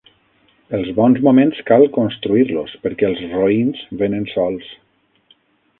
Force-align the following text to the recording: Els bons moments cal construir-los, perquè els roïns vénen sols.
Els 0.77 0.87
bons 0.99 1.19
moments 1.27 1.61
cal 1.67 1.85
construir-los, 1.99 2.75
perquè 2.87 3.09
els 3.11 3.23
roïns 3.35 3.87
vénen 4.03 4.27
sols. 4.35 4.77